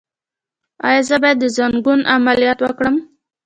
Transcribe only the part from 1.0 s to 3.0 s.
زه باید د زنګون عملیات وکړم؟